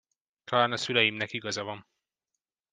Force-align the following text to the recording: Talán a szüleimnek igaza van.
Talán 0.45 0.71
a 0.73 0.77
szüleimnek 0.77 1.31
igaza 1.31 1.63
van. 1.63 1.85